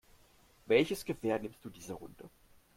[0.65, 2.27] Welches Gewehr nimmst du diese Runde?